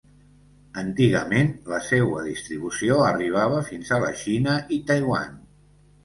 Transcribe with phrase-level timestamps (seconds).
[0.81, 5.37] Antigament, la seua distribució arribava fins a la Xina i Taiwan.